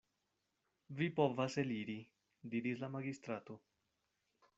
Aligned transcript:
Vi 1.01 1.09
povas 1.19 1.57
eliri, 1.63 1.97
diris 2.55 2.81
la 2.85 2.89
magistrato. 2.95 3.59